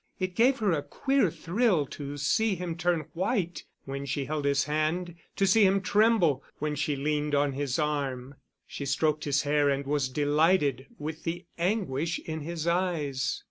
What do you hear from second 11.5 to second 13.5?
anguish in his eyes.